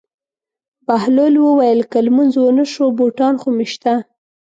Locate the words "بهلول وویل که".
0.85-1.97